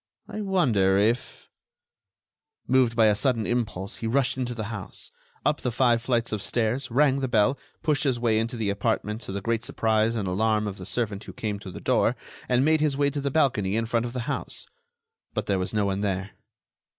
[0.27, 1.47] I wonder if—"
[2.65, 5.11] Moved by a sudden impulse, he rushed into the house,
[5.45, 9.21] up the five flights of stairs, rang the bell, pushed his way into the apartment
[9.21, 12.15] to the great surprise and alarm of the servant who came to the door,
[12.49, 14.65] and made his way to the balcony in front of the house.
[15.35, 16.31] But there was no one there.